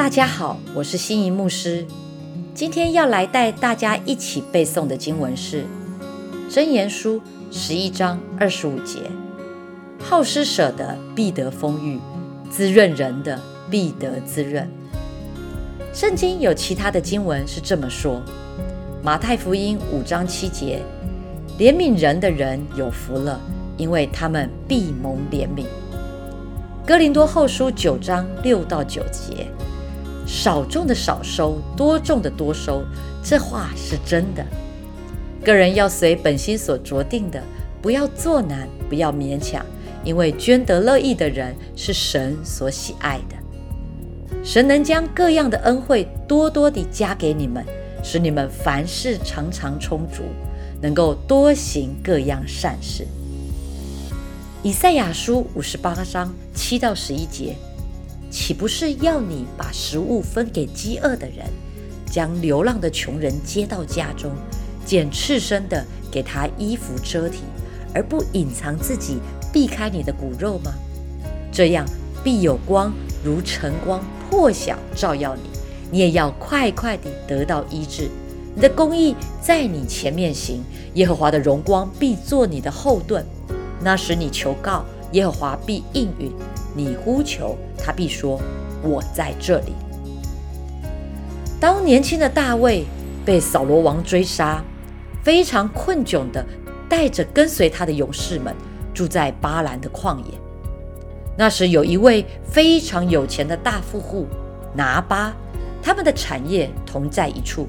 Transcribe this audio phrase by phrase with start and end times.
[0.00, 1.86] 大家好，我是心仪牧师。
[2.54, 5.62] 今天要来带大家一起背诵的经文是
[6.50, 7.18] 《箴言书》
[7.52, 9.00] 十一章二十五节
[10.00, 12.00] ：“好施舍的必得丰裕，
[12.50, 13.38] 滋润人的
[13.70, 14.66] 必得滋润。”
[15.92, 18.14] 圣经有其他的经文是这么说：
[19.04, 20.80] 《马太福音》五章七节
[21.60, 23.38] ：“怜悯人的人有福了，
[23.76, 25.64] 因为他们必蒙怜悯。”
[26.88, 29.46] 《哥林多后书》九章六到九节。
[30.32, 32.84] 少种的少收，多种的多收，
[33.20, 34.46] 这话是真的。
[35.44, 37.42] 个人要随本心所着定的，
[37.82, 39.66] 不要做难，不要勉强，
[40.04, 44.36] 因为捐得乐意的人是神所喜爱的。
[44.44, 47.66] 神能将各样的恩惠多多地加给你们，
[48.00, 50.22] 使你们凡事常常充足，
[50.80, 53.04] 能够多行各样善事。
[54.62, 57.56] 以赛亚书五十八章七到十一节。
[58.30, 61.46] 岂不是要你把食物分给饥饿的人，
[62.06, 64.30] 将流浪的穷人接到家中，
[64.84, 67.40] 捡赤身的给他衣服遮体，
[67.92, 69.18] 而不隐藏自己，
[69.52, 70.72] 避开你的骨肉吗？
[71.52, 71.84] 这样
[72.22, 72.92] 必有光
[73.24, 75.42] 如晨光破晓照耀你，
[75.90, 78.08] 你也要快快地得到医治。
[78.54, 80.62] 你的公义在你前面行，
[80.94, 83.26] 耶和华的荣光必做你的后盾。
[83.82, 86.30] 那时你求告，耶和华必应允。
[86.74, 88.40] 你呼求，他必说
[88.82, 89.74] ：“我在这里。”
[91.60, 92.84] 当年轻的大卫
[93.24, 94.62] 被扫罗王追杀，
[95.22, 96.44] 非常困窘的
[96.88, 98.54] 带着跟随他的勇士们
[98.94, 100.34] 住在巴兰的旷野。
[101.36, 104.26] 那时有一位非常有钱的大富户
[104.74, 105.34] 拿巴，
[105.82, 107.66] 他们的产业同在一处。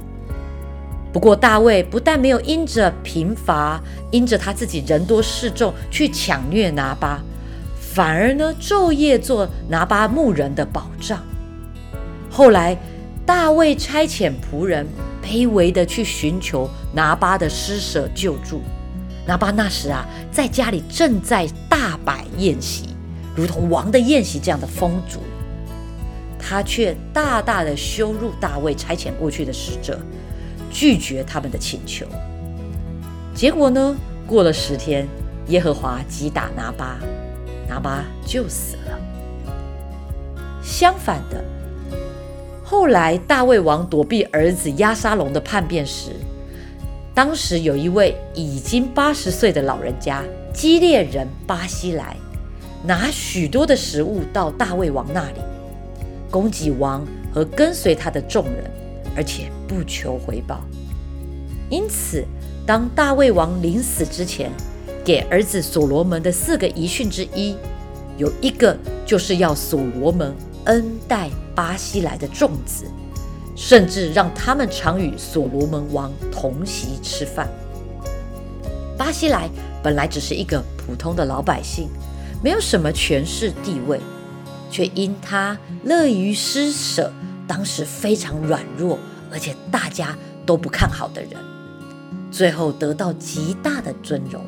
[1.14, 7.22] 不过大卫不但没有因着贫乏，因着他自己人多势众去抢掠拿巴。
[7.94, 11.22] 反而呢，昼夜做拿巴牧人的保障。
[12.30, 12.78] 后来，
[13.26, 14.88] 大卫差遣仆人
[15.22, 18.62] 卑微的去寻求拿巴的施舍救助。
[19.28, 22.96] 拿巴那时啊，在家里正在大摆宴席，
[23.36, 25.20] 如同王的宴席这样的丰足。
[26.40, 30.00] 他却大大的羞辱大卫差遣过去的使者，
[30.72, 32.06] 拒绝他们的请求。
[33.36, 33.94] 结果呢，
[34.26, 35.06] 过了十天，
[35.48, 36.98] 耶和华击打拿巴。
[37.72, 39.00] 拿巴就死了。
[40.62, 41.42] 相反的，
[42.66, 46.12] 后来大卫王躲避儿子亚沙龙的叛变时，
[47.14, 50.22] 当时有一位已经八十岁的老人家
[50.54, 52.18] 基列人巴西来，
[52.84, 55.40] 拿许多的食物到大卫王那里，
[56.30, 58.70] 供给王和跟随他的众人，
[59.16, 60.60] 而且不求回报。
[61.70, 62.26] 因此，
[62.68, 64.52] 当大卫王临死之前，
[65.04, 67.56] 给儿子所罗门的四个遗训之一，
[68.18, 70.34] 有一个就是要所罗门
[70.66, 72.86] 恩待巴西来的众子，
[73.56, 77.50] 甚至让他们常与所罗门王同席吃饭。
[78.96, 79.50] 巴西来
[79.82, 81.90] 本来只是一个普通的老百姓，
[82.44, 84.00] 没有什么权势地位，
[84.70, 87.12] 却因他乐于施舍，
[87.48, 89.00] 当时非常软弱，
[89.32, 91.32] 而且大家都不看好的人，
[92.30, 94.46] 最后得到极大的尊荣。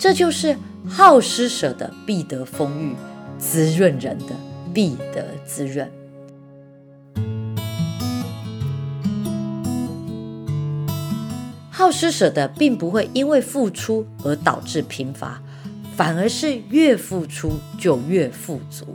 [0.00, 0.56] 这就是
[0.88, 2.96] 好施舍的必得丰裕，
[3.38, 4.34] 滋润人的
[4.72, 5.86] 必得滋润。
[11.70, 15.42] 好施舍的并不会因为付出而导致贫乏，
[15.94, 18.86] 反而是越付出就越富足，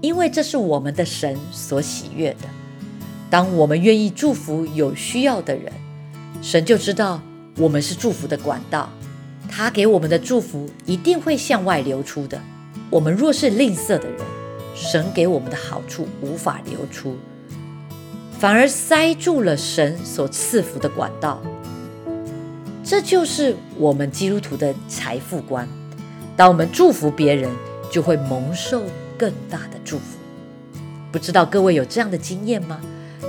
[0.00, 2.48] 因为这是我们的神所喜悦的。
[3.28, 5.72] 当我们愿意祝福有需要的人，
[6.40, 7.20] 神就知道
[7.58, 8.88] 我们是祝福的管道。
[9.56, 12.40] 他给我们的祝福一定会向外流出的。
[12.90, 14.18] 我们若是吝啬的人，
[14.74, 17.16] 神给我们的好处无法流出，
[18.36, 21.40] 反而塞住了神所赐福的管道。
[22.82, 25.68] 这就是我们基督徒的财富观。
[26.36, 27.48] 当我们祝福别人，
[27.92, 28.82] 就会蒙受
[29.16, 30.18] 更大的祝福。
[31.12, 32.80] 不知道各位有这样的经验吗？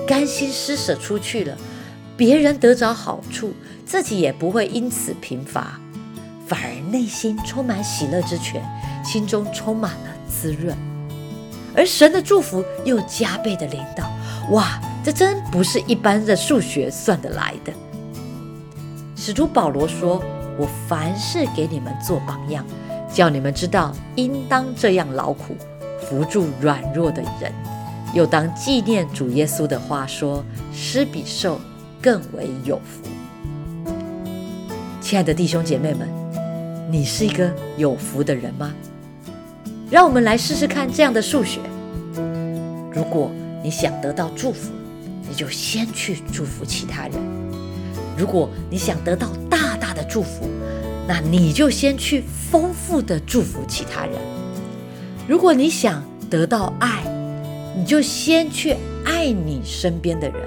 [0.07, 1.56] 甘心施舍出去了，
[2.18, 3.54] 别人得着好处，
[3.86, 5.80] 自己也不会因此贫乏。
[6.47, 8.63] 反而内心充满喜乐之泉，
[9.03, 10.77] 心中充满了滋润，
[11.75, 14.07] 而神的祝福又加倍的领导。
[14.51, 17.74] 哇，这真不是一般的数学算得来的。
[19.15, 20.21] 使徒保罗说
[20.59, 22.63] ：“我凡事给你们做榜样，
[23.12, 25.56] 叫你们知道应当这样劳苦，
[26.00, 27.51] 扶助软弱的人，
[28.13, 31.59] 又当纪念主耶稣的话说：施比受
[32.00, 33.01] 更为有福。”
[35.01, 36.25] 亲爱的弟兄姐妹们。
[36.95, 38.74] 你是一个有福的人吗？
[39.92, 41.59] 让我们来试试看这样的数学：
[42.89, 43.30] 如果
[43.62, 44.71] 你想得到祝福，
[45.27, 47.19] 你就先去祝福其他人；
[48.18, 50.47] 如果你想得到大大的祝福，
[51.06, 54.13] 那你就先去丰富的祝福其他人；
[55.27, 57.03] 如果你想得到爱，
[57.77, 60.38] 你就先去爱你身边的人；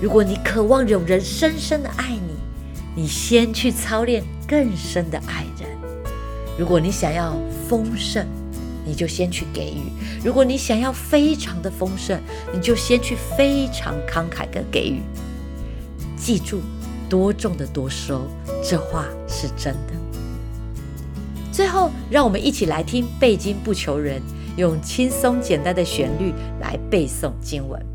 [0.00, 5.68] 如果你渴望有人深深的爱你，你先去操练更深的爱人；
[6.58, 7.36] 如果你想要
[7.68, 8.24] 丰盛，
[8.86, 9.90] 你就先去给予；
[10.24, 12.20] 如果你想要非常的丰盛，
[12.52, 15.00] 你就先去非常慷慨的给予。
[16.16, 16.60] 记住，
[17.08, 18.26] 多种的多收，
[18.62, 19.94] 这话是真的。
[21.50, 24.22] 最后，让我们一起来听背经不求人，
[24.56, 27.93] 用轻松简单的旋律来背诵经文。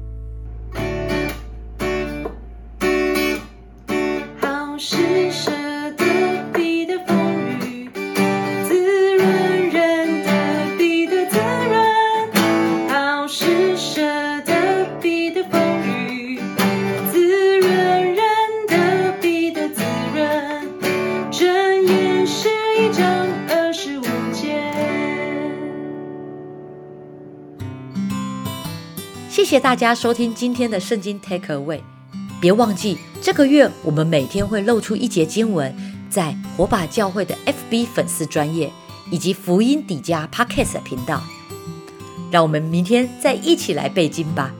[29.39, 31.79] 谢谢大家收听今天的圣经 Take Away，
[32.41, 35.73] 别忘记这个月我们每天会露出一节经文，
[36.09, 38.69] 在火把教会的 FB 粉丝专业
[39.09, 41.23] 以及福音底加 Podcast 频道，
[42.29, 44.53] 让我们明天再一起来背经吧。